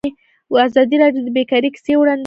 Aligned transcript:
ازادي 0.67 0.95
راډیو 1.03 1.21
د 1.25 1.29
بیکاري 1.37 1.69
کیسې 1.75 1.93
وړاندې 1.97 2.17
کړي. 2.17 2.19